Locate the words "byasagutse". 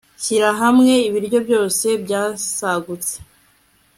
2.03-3.13